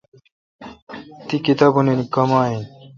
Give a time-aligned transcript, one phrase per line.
[1.27, 2.61] تی کتابونی کم این؟